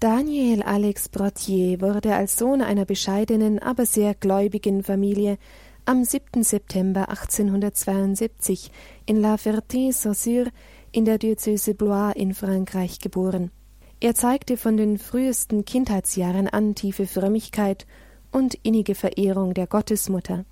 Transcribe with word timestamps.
Daniel 0.00 0.62
Alex 0.62 1.08
Brottier 1.08 1.80
wurde 1.80 2.14
als 2.14 2.36
Sohn 2.36 2.62
einer 2.62 2.84
bescheidenen, 2.84 3.58
aber 3.58 3.84
sehr 3.84 4.14
gläubigen 4.14 4.84
Familie 4.84 5.38
am 5.86 6.04
7. 6.04 6.44
September 6.44 7.08
1872 7.08 8.70
in 9.06 9.20
La 9.20 9.34
Ferté-Saussure 9.34 10.52
in 10.92 11.04
der 11.04 11.18
Diözese 11.18 11.74
Blois 11.74 12.12
in 12.14 12.32
Frankreich 12.32 13.00
geboren. 13.00 13.50
Er 13.98 14.14
zeigte 14.14 14.56
von 14.56 14.76
den 14.76 14.98
frühesten 14.98 15.64
Kindheitsjahren 15.64 16.46
an 16.46 16.76
tiefe 16.76 17.08
Frömmigkeit 17.08 17.84
und 18.30 18.54
innige 18.62 18.94
Verehrung 18.94 19.52
der 19.52 19.66
Gottesmutter. 19.66 20.44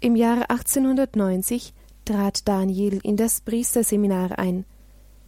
Im 0.00 0.16
Jahre 0.16 0.50
1890 0.50 1.72
trat 2.04 2.48
Daniel 2.48 2.98
in 3.04 3.16
das 3.16 3.42
Priesterseminar 3.42 4.40
ein, 4.40 4.64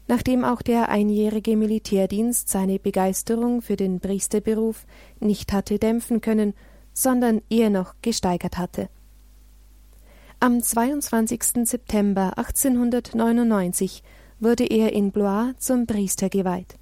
nachdem 0.08 0.44
auch 0.44 0.62
der 0.62 0.88
einjährige 0.88 1.56
Militärdienst 1.56 2.48
seine 2.48 2.78
Begeisterung 2.78 3.62
für 3.62 3.76
den 3.76 4.00
Priesterberuf 4.00 4.86
nicht 5.20 5.52
hatte 5.52 5.78
dämpfen 5.78 6.20
können, 6.20 6.54
sondern 6.92 7.42
eher 7.50 7.70
noch 7.70 7.94
gesteigert 8.02 8.58
hatte. 8.58 8.88
Am 10.38 10.62
22. 10.62 11.64
September 11.64 12.38
1899 12.38 14.02
wurde 14.38 14.64
er 14.64 14.92
in 14.92 15.10
Blois 15.10 15.54
zum 15.58 15.86
Priester 15.86 16.28
geweiht. 16.28 16.76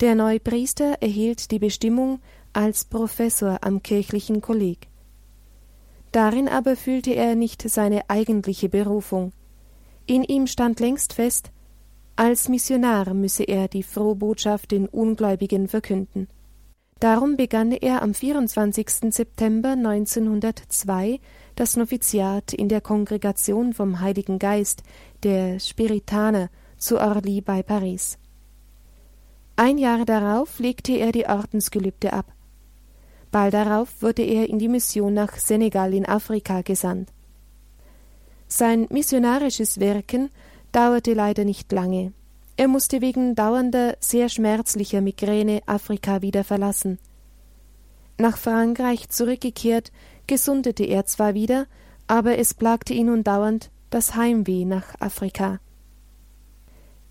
Der 0.00 0.14
neue 0.14 0.40
Priester 0.40 0.96
erhielt 1.00 1.50
die 1.50 1.58
Bestimmung 1.58 2.20
als 2.52 2.84
Professor 2.84 3.58
am 3.62 3.82
kirchlichen 3.82 4.40
Kolleg. 4.40 4.88
Darin 6.12 6.48
aber 6.48 6.76
fühlte 6.76 7.14
er 7.14 7.34
nicht 7.34 7.62
seine 7.68 8.10
eigentliche 8.10 8.68
Berufung. 8.68 9.32
In 10.06 10.22
ihm 10.24 10.46
stand 10.46 10.80
längst 10.80 11.14
fest, 11.14 11.50
als 12.16 12.48
Missionar 12.48 13.14
müsse 13.14 13.44
er 13.44 13.68
die 13.68 13.82
frohe 13.82 14.16
Botschaft 14.16 14.70
den 14.70 14.86
Ungläubigen 14.86 15.68
verkünden. 15.68 16.28
Darum 17.00 17.36
begann 17.36 17.72
er 17.72 18.02
am 18.02 18.14
24. 18.14 19.12
September 19.12 19.70
1902 19.70 21.18
das 21.56 21.76
Noviziat 21.76 22.52
in 22.52 22.68
der 22.68 22.80
Kongregation 22.80 23.72
vom 23.72 24.00
Heiligen 24.00 24.38
Geist, 24.38 24.82
der 25.22 25.58
Spiritaner, 25.58 26.48
zu 26.78 26.98
Orly 27.00 27.40
bei 27.40 27.62
Paris. 27.62 28.18
Ein 29.56 29.78
Jahr 29.78 30.04
darauf 30.04 30.58
legte 30.58 30.92
er 30.92 31.12
die 31.12 31.26
Ordensgelübde 31.26 32.12
ab. 32.12 32.32
Bald 33.30 33.54
darauf 33.54 34.02
wurde 34.02 34.22
er 34.22 34.48
in 34.48 34.58
die 34.58 34.68
Mission 34.68 35.14
nach 35.14 35.36
Senegal 35.36 35.94
in 35.94 36.06
Afrika 36.06 36.62
gesandt. 36.62 37.10
Sein 38.46 38.86
missionarisches 38.90 39.80
Wirken 39.80 40.30
dauerte 40.72 41.14
leider 41.14 41.44
nicht 41.44 41.70
lange. 41.72 42.12
Er 42.56 42.68
musste 42.68 43.00
wegen 43.00 43.34
dauernder, 43.34 43.96
sehr 44.00 44.28
schmerzlicher 44.28 45.00
Migräne 45.00 45.62
Afrika 45.66 46.22
wieder 46.22 46.44
verlassen. 46.44 46.98
Nach 48.18 48.36
Frankreich 48.36 49.08
zurückgekehrt, 49.08 49.90
gesundete 50.26 50.84
er 50.84 51.06
zwar 51.06 51.34
wieder, 51.34 51.66
aber 52.06 52.38
es 52.38 52.54
plagte 52.54 52.94
ihn 52.94 53.06
nun 53.06 53.24
dauernd 53.24 53.70
das 53.90 54.14
Heimweh 54.14 54.64
nach 54.64 55.00
Afrika. 55.00 55.60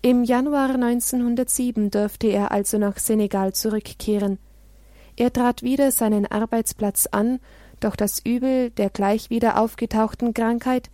Im 0.00 0.24
Januar 0.24 0.70
1907 0.70 1.90
durfte 1.90 2.26
er 2.26 2.50
also 2.50 2.78
nach 2.78 2.98
Senegal 2.98 3.52
zurückkehren. 3.52 4.38
Er 5.16 5.32
trat 5.32 5.62
wieder 5.62 5.92
seinen 5.92 6.26
Arbeitsplatz 6.26 7.06
an, 7.06 7.38
doch 7.78 7.94
das 7.94 8.18
Übel 8.24 8.70
der 8.70 8.90
gleich 8.90 9.30
wieder 9.30 9.60
aufgetauchten 9.60 10.34
Krankheit 10.34 10.90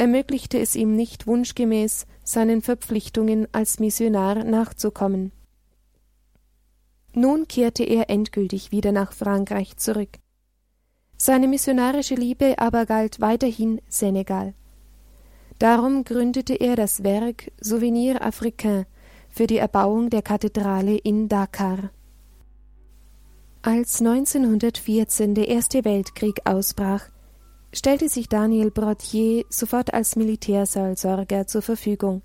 ermöglichte 0.00 0.58
es 0.58 0.76
ihm 0.76 0.96
nicht 0.96 1.26
wunschgemäß, 1.26 2.06
seinen 2.24 2.62
Verpflichtungen 2.62 3.46
als 3.52 3.78
Missionar 3.80 4.44
nachzukommen. 4.44 5.30
Nun 7.12 7.46
kehrte 7.46 7.84
er 7.84 8.08
endgültig 8.08 8.72
wieder 8.72 8.92
nach 8.92 9.12
Frankreich 9.12 9.76
zurück. 9.76 10.08
Seine 11.18 11.48
missionarische 11.48 12.14
Liebe 12.14 12.54
aber 12.56 12.86
galt 12.86 13.20
weiterhin 13.20 13.82
Senegal. 13.88 14.54
Darum 15.58 16.04
gründete 16.04 16.54
er 16.54 16.76
das 16.76 17.04
Werk 17.04 17.52
Souvenir 17.60 18.24
Africain 18.24 18.86
für 19.28 19.46
die 19.46 19.58
Erbauung 19.58 20.08
der 20.08 20.22
Kathedrale 20.22 20.96
in 20.96 21.28
Dakar. 21.28 21.90
Als 23.60 24.00
1914 24.00 25.34
der 25.34 25.48
Erste 25.48 25.84
Weltkrieg 25.84 26.40
ausbrach, 26.46 27.09
stellte 27.72 28.08
sich 28.08 28.28
Daniel 28.28 28.70
Brottier 28.70 29.44
sofort 29.48 29.94
als 29.94 30.16
Militärseelsorger 30.16 31.46
zur 31.46 31.62
Verfügung. 31.62 32.22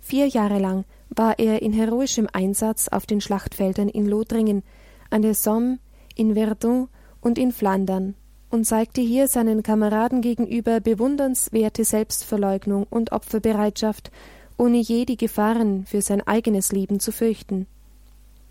Vier 0.00 0.26
Jahre 0.26 0.58
lang 0.58 0.84
war 1.10 1.38
er 1.38 1.62
in 1.62 1.72
heroischem 1.72 2.28
Einsatz 2.32 2.88
auf 2.88 3.06
den 3.06 3.20
Schlachtfeldern 3.20 3.88
in 3.88 4.06
Lothringen, 4.06 4.62
an 5.10 5.22
der 5.22 5.34
Somme, 5.34 5.78
in 6.14 6.34
Verdun 6.34 6.88
und 7.20 7.38
in 7.38 7.52
Flandern 7.52 8.14
und 8.50 8.66
zeigte 8.66 9.00
hier 9.00 9.28
seinen 9.28 9.62
Kameraden 9.62 10.20
gegenüber 10.20 10.80
bewundernswerte 10.80 11.84
Selbstverleugnung 11.84 12.86
und 12.90 13.10
Opferbereitschaft, 13.12 14.10
ohne 14.58 14.78
je 14.78 15.06
die 15.06 15.16
Gefahren 15.16 15.86
für 15.86 16.02
sein 16.02 16.20
eigenes 16.26 16.70
Leben 16.70 17.00
zu 17.00 17.12
fürchten. 17.12 17.66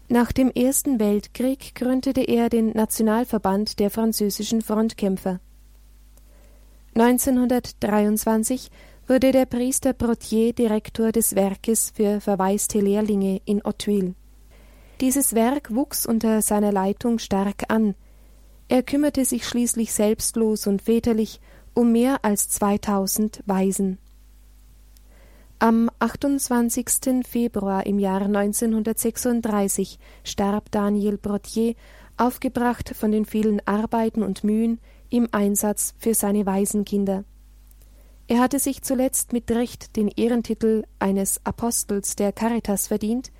Nach 0.09 0.31
dem 0.31 0.51
Ersten 0.51 0.99
Weltkrieg 0.99 1.75
gründete 1.75 2.21
er 2.21 2.49
den 2.49 2.71
Nationalverband 2.71 3.79
der 3.79 3.91
französischen 3.91 4.61
Frontkämpfer. 4.61 5.39
1923 6.93 8.69
wurde 9.07 9.31
der 9.31 9.45
Priester 9.45 9.93
Brottier 9.93 10.51
Direktor 10.51 11.13
des 11.13 11.35
Werkes 11.35 11.91
für 11.95 12.19
verwaiste 12.19 12.81
Lehrlinge 12.81 13.41
in 13.45 13.61
Ottwil. 13.63 14.13
Dieses 14.99 15.33
Werk 15.33 15.73
wuchs 15.73 16.05
unter 16.05 16.41
seiner 16.41 16.73
Leitung 16.73 17.17
stark 17.17 17.63
an. 17.69 17.95
Er 18.67 18.83
kümmerte 18.83 19.23
sich 19.23 19.47
schließlich 19.47 19.93
selbstlos 19.93 20.67
und 20.67 20.81
väterlich 20.81 21.39
um 21.73 21.93
mehr 21.93 22.23
als 22.23 22.49
2000 22.49 23.41
Waisen. 23.45 23.97
Am 25.59 25.89
28. 25.99 27.25
Februar 27.25 27.85
im 27.85 27.99
Jahre 27.99 28.25
1936 28.25 29.97
starb 30.23 30.71
Daniel 30.71 31.17
Brottier, 31.17 31.75
aufgebracht 32.17 32.93
von 32.95 33.11
den 33.11 33.25
vielen 33.25 33.65
Arbeiten 33.65 34.23
und 34.23 34.43
Mühen, 34.43 34.79
im 35.11 35.27
Einsatz 35.31 35.93
für 35.99 36.15
seine 36.15 36.47
Waisenkinder. 36.47 37.23
Er 38.27 38.39
hatte 38.39 38.59
sich 38.59 38.81
zuletzt 38.81 39.33
mit 39.33 39.51
Recht 39.51 39.95
den 39.97 40.07
Ehrentitel 40.07 40.83
eines 40.99 41.41
Apostels 41.43 42.15
der 42.15 42.31
Caritas 42.31 42.87
verdient, 42.87 43.31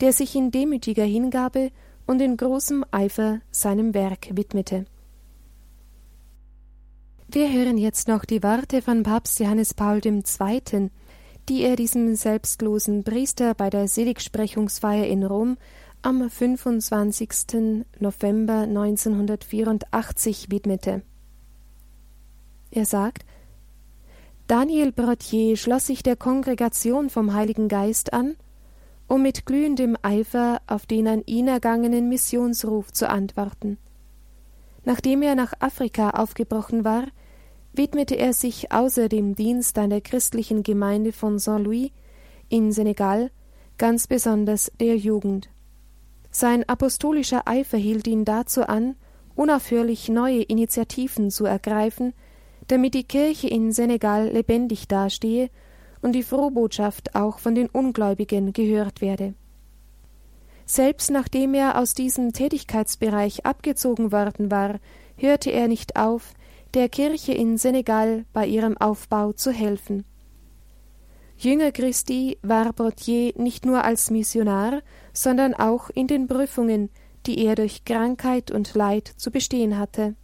der 0.00 0.12
sich 0.12 0.34
in 0.36 0.50
demütiger 0.50 1.04
Hingabe 1.04 1.70
und 2.06 2.22
in 2.22 2.36
großem 2.36 2.84
Eifer 2.90 3.40
seinem 3.50 3.94
Werk 3.94 4.28
widmete. 4.32 4.86
Wir 7.30 7.52
hören 7.52 7.76
jetzt 7.76 8.08
noch 8.08 8.24
die 8.24 8.42
Worte 8.42 8.80
von 8.80 9.02
Papst 9.02 9.40
Johannes 9.40 9.74
Paul 9.74 10.00
II., 10.02 10.90
die 11.48 11.62
er 11.62 11.76
diesem 11.76 12.14
selbstlosen 12.14 13.04
Priester 13.04 13.54
bei 13.54 13.70
der 13.70 13.88
Seligsprechungsfeier 13.88 15.06
in 15.06 15.24
Rom 15.24 15.56
am 16.02 16.30
25. 16.30 17.84
November 17.98 18.60
1984 18.60 20.50
widmete. 20.50 21.02
Er 22.70 22.84
sagt, 22.84 23.24
Daniel 24.46 24.92
Brottier 24.92 25.56
schloss 25.56 25.86
sich 25.86 26.02
der 26.02 26.16
Kongregation 26.16 27.10
vom 27.10 27.34
Heiligen 27.34 27.68
Geist 27.68 28.12
an, 28.12 28.36
um 29.08 29.22
mit 29.22 29.46
glühendem 29.46 29.96
Eifer 30.02 30.60
auf 30.66 30.86
den 30.86 31.08
an 31.08 31.22
ihn 31.26 31.48
ergangenen 31.48 32.08
Missionsruf 32.08 32.92
zu 32.92 33.08
antworten. 33.08 33.78
Nachdem 34.84 35.22
er 35.22 35.34
nach 35.34 35.54
Afrika 35.58 36.10
aufgebrochen 36.10 36.84
war, 36.84 37.04
widmete 37.72 38.14
er 38.14 38.32
sich 38.32 38.72
außer 38.72 39.08
dem 39.08 39.34
Dienst 39.34 39.76
an 39.78 39.90
der 39.90 40.00
christlichen 40.00 40.62
Gemeinde 40.62 41.12
von 41.12 41.38
Saint-Louis 41.38 41.90
in 42.48 42.72
Senegal 42.72 43.30
ganz 43.76 44.06
besonders 44.06 44.72
der 44.80 44.96
Jugend. 44.96 45.50
Sein 46.30 46.68
apostolischer 46.68 47.46
Eifer 47.46 47.78
hielt 47.78 48.06
ihn 48.06 48.24
dazu 48.24 48.68
an, 48.68 48.96
unaufhörlich 49.34 50.08
neue 50.08 50.42
Initiativen 50.42 51.30
zu 51.30 51.46
ergreifen, 51.46 52.12
damit 52.66 52.94
die 52.94 53.04
Kirche 53.04 53.48
in 53.48 53.72
Senegal 53.72 54.28
lebendig 54.28 54.88
dastehe 54.88 55.50
und 56.02 56.12
die 56.12 56.22
Frohbotschaft 56.22 57.14
auch 57.14 57.38
von 57.38 57.54
den 57.54 57.68
Ungläubigen 57.68 58.52
gehört 58.52 59.00
werde. 59.00 59.34
Selbst 60.66 61.10
nachdem 61.10 61.54
er 61.54 61.78
aus 61.78 61.94
diesem 61.94 62.32
Tätigkeitsbereich 62.32 63.46
abgezogen 63.46 64.12
worden 64.12 64.50
war, 64.50 64.80
hörte 65.16 65.50
er 65.50 65.66
nicht 65.66 65.96
auf, 65.96 66.34
der 66.74 66.90
Kirche 66.90 67.32
in 67.32 67.56
Senegal 67.56 68.26
bei 68.34 68.46
ihrem 68.46 68.76
Aufbau 68.76 69.32
zu 69.32 69.50
helfen. 69.50 70.04
Jünger 71.40 71.70
Christi 71.70 72.36
war 72.42 72.72
Brottier 72.72 73.32
nicht 73.36 73.64
nur 73.64 73.84
als 73.84 74.10
Missionar, 74.10 74.82
sondern 75.12 75.54
auch 75.54 75.88
in 75.88 76.08
den 76.08 76.26
Prüfungen, 76.26 76.90
die 77.26 77.44
er 77.44 77.54
durch 77.54 77.84
Krankheit 77.84 78.50
und 78.50 78.74
Leid 78.74 79.06
zu 79.16 79.30
bestehen 79.30 79.78
hatte. 79.78 80.16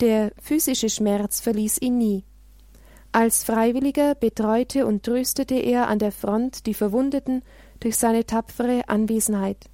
Der 0.00 0.32
physische 0.38 0.90
Schmerz 0.90 1.40
verließ 1.40 1.80
ihn 1.80 1.96
nie. 1.96 2.24
Als 3.10 3.42
Freiwilliger 3.42 4.14
betreute 4.14 4.84
und 4.84 5.02
tröstete 5.02 5.54
er 5.54 5.88
an 5.88 5.98
der 5.98 6.12
Front 6.12 6.66
die 6.66 6.74
Verwundeten 6.74 7.42
durch 7.80 7.96
seine 7.96 8.26
tapfere 8.26 8.86
Anwesenheit. 8.88 9.70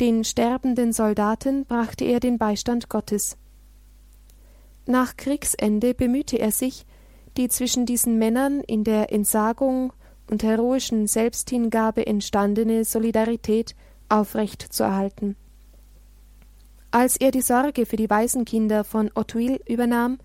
Den 0.00 0.22
sterbenden 0.22 0.92
Soldaten 0.92 1.64
brachte 1.64 2.04
er 2.04 2.20
den 2.20 2.38
Beistand 2.38 2.88
Gottes. 2.88 3.36
Nach 4.86 5.16
Kriegsende 5.16 5.92
bemühte 5.92 6.38
er 6.38 6.52
sich, 6.52 6.86
die 7.36 7.48
zwischen 7.48 7.86
diesen 7.86 8.18
Männern 8.18 8.60
in 8.60 8.84
der 8.84 9.12
Entsagung 9.12 9.92
und 10.30 10.42
heroischen 10.42 11.06
Selbsthingabe 11.06 12.06
entstandene 12.06 12.84
Solidarität 12.84 13.74
aufrecht 14.08 14.62
zu 14.62 14.84
erhalten. 14.84 15.36
Als 16.92 17.16
er 17.16 17.30
die 17.30 17.40
Sorge 17.40 17.86
für 17.86 17.96
die 17.96 18.10
Waisenkinder 18.10 18.82
von 18.84 19.10
Otwil 19.14 19.60
übernahm, 19.68 20.18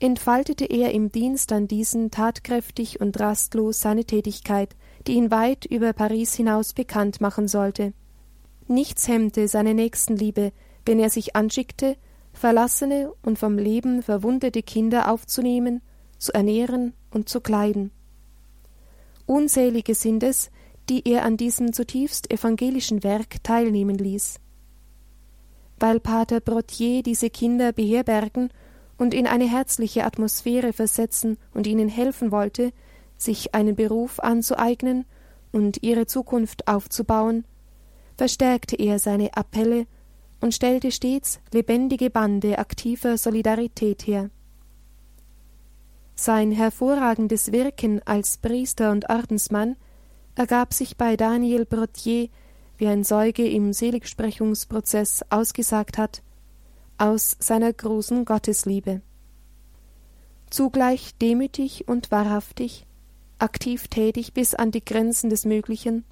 entfaltete 0.00 0.64
er 0.64 0.92
im 0.92 1.12
Dienst 1.12 1.52
an 1.52 1.68
diesen 1.68 2.10
tatkräftig 2.10 3.00
und 3.00 3.20
rastlos 3.20 3.80
seine 3.80 4.04
Tätigkeit, 4.04 4.74
die 5.06 5.12
ihn 5.12 5.30
weit 5.30 5.66
über 5.66 5.92
Paris 5.92 6.34
hinaus 6.34 6.72
bekannt 6.72 7.20
machen 7.20 7.46
sollte. 7.46 7.92
Nichts 8.66 9.08
hemmte 9.08 9.46
seine 9.46 9.74
Nächstenliebe, 9.74 10.52
wenn 10.86 10.98
er 10.98 11.10
sich 11.10 11.36
anschickte, 11.36 11.96
verlassene 12.32 13.12
und 13.22 13.38
vom 13.38 13.58
Leben 13.58 14.02
verwundete 14.02 14.62
Kinder 14.62 15.10
aufzunehmen, 15.10 15.82
zu 16.20 16.32
ernähren 16.32 16.92
und 17.10 17.28
zu 17.28 17.40
kleiden. 17.40 17.90
Unzählige 19.26 19.94
sind 19.94 20.22
es, 20.22 20.50
die 20.88 21.08
er 21.08 21.24
an 21.24 21.36
diesem 21.36 21.72
zutiefst 21.72 22.30
evangelischen 22.32 23.02
Werk 23.02 23.42
teilnehmen 23.42 23.96
ließ. 23.96 24.38
Weil 25.78 25.98
Pater 25.98 26.40
Brottier 26.40 27.02
diese 27.02 27.30
Kinder 27.30 27.72
beherbergen 27.72 28.50
und 28.98 29.14
in 29.14 29.26
eine 29.26 29.48
herzliche 29.48 30.04
Atmosphäre 30.04 30.72
versetzen 30.72 31.38
und 31.54 31.66
ihnen 31.66 31.88
helfen 31.88 32.32
wollte, 32.32 32.72
sich 33.16 33.54
einen 33.54 33.76
Beruf 33.76 34.20
anzueignen 34.20 35.06
und 35.52 35.82
ihre 35.82 36.06
Zukunft 36.06 36.68
aufzubauen, 36.68 37.44
verstärkte 38.16 38.76
er 38.76 38.98
seine 38.98 39.34
Appelle 39.34 39.86
und 40.40 40.54
stellte 40.54 40.90
stets 40.90 41.40
lebendige 41.52 42.10
Bande 42.10 42.58
aktiver 42.58 43.16
Solidarität 43.16 44.06
her. 44.06 44.30
Sein 46.22 46.52
hervorragendes 46.52 47.50
Wirken 47.50 48.02
als 48.04 48.36
Priester 48.36 48.90
und 48.90 49.08
Ordensmann 49.08 49.76
ergab 50.34 50.74
sich 50.74 50.98
bei 50.98 51.16
Daniel 51.16 51.64
Brottier, 51.64 52.28
wie 52.76 52.88
ein 52.88 53.04
Zeuge 53.04 53.48
im 53.48 53.72
Seligsprechungsprozess 53.72 55.24
ausgesagt 55.30 55.96
hat, 55.96 56.22
aus 56.98 57.38
seiner 57.38 57.72
großen 57.72 58.26
Gottesliebe. 58.26 59.00
Zugleich 60.50 61.16
demütig 61.16 61.88
und 61.88 62.10
wahrhaftig, 62.10 62.84
aktiv 63.38 63.88
tätig 63.88 64.34
bis 64.34 64.54
an 64.54 64.72
die 64.72 64.84
Grenzen 64.84 65.30
des 65.30 65.46
Möglichen, 65.46 66.04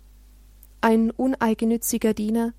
ein 0.81 1.11
uneigennütziger 1.11 2.15
Diener, 2.15 2.55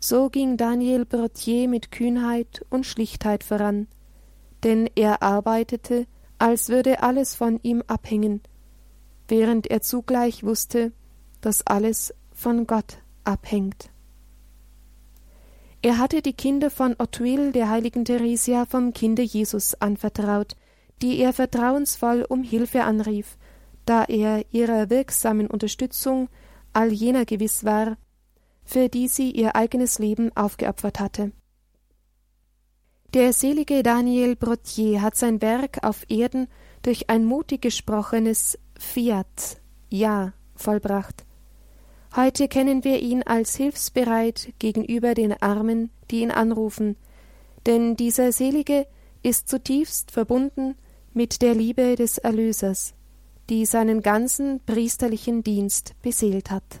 so 0.00 0.30
ging 0.30 0.56
Daniel 0.56 1.04
Brottier 1.04 1.68
mit 1.68 1.92
Kühnheit 1.92 2.66
und 2.70 2.86
Schlichtheit 2.86 3.44
voran, 3.44 3.86
denn 4.64 4.90
er 4.96 5.22
arbeitete, 5.22 6.08
als 6.38 6.68
würde 6.68 7.02
alles 7.02 7.34
von 7.34 7.60
ihm 7.62 7.82
abhängen, 7.86 8.42
während 9.28 9.66
er 9.66 9.80
zugleich 9.80 10.44
wusste, 10.44 10.92
dass 11.40 11.66
alles 11.66 12.14
von 12.32 12.66
Gott 12.66 12.98
abhängt. 13.24 13.90
Er 15.82 15.98
hatte 15.98 16.22
die 16.22 16.32
Kinder 16.32 16.70
von 16.70 16.96
Otwil 16.98 17.52
der 17.52 17.70
heiligen 17.70 18.04
Theresia 18.04 18.66
vom 18.66 18.92
Kinde 18.92 19.22
Jesus 19.22 19.74
anvertraut, 19.74 20.56
die 21.02 21.18
er 21.18 21.32
vertrauensvoll 21.32 22.24
um 22.28 22.42
Hilfe 22.42 22.82
anrief, 22.84 23.36
da 23.84 24.04
er 24.04 24.44
ihrer 24.52 24.90
wirksamen 24.90 25.46
Unterstützung 25.46 26.28
all 26.72 26.92
jener 26.92 27.24
gewiss 27.24 27.64
war, 27.64 27.96
für 28.64 28.88
die 28.88 29.08
sie 29.08 29.30
ihr 29.30 29.54
eigenes 29.54 29.98
Leben 29.98 30.36
aufgeopfert 30.36 30.98
hatte. 30.98 31.32
Der 33.14 33.32
selige 33.32 33.82
Daniel 33.82 34.36
Brottier 34.36 35.00
hat 35.00 35.16
sein 35.16 35.40
Werk 35.40 35.78
auf 35.82 36.04
Erden 36.08 36.48
durch 36.82 37.08
ein 37.08 37.24
mutig 37.24 37.62
gesprochenes 37.62 38.58
Fiat, 38.78 39.58
Ja, 39.88 40.32
vollbracht. 40.54 41.24
Heute 42.14 42.48
kennen 42.48 42.84
wir 42.84 43.00
ihn 43.00 43.22
als 43.22 43.56
hilfsbereit 43.56 44.52
gegenüber 44.58 45.14
den 45.14 45.34
Armen, 45.40 45.90
die 46.10 46.20
ihn 46.20 46.30
anrufen, 46.30 46.96
denn 47.66 47.96
dieser 47.96 48.32
Selige 48.32 48.86
ist 49.22 49.48
zutiefst 49.48 50.10
verbunden 50.10 50.76
mit 51.12 51.42
der 51.42 51.54
Liebe 51.54 51.94
des 51.96 52.18
Erlösers, 52.18 52.94
die 53.50 53.66
seinen 53.66 54.02
ganzen 54.02 54.60
priesterlichen 54.64 55.42
Dienst 55.42 55.94
beseelt 56.02 56.50
hat. 56.50 56.80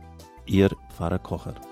Ihr 0.51 0.75
Pfarrer 0.89 1.17
Kocher. 1.17 1.70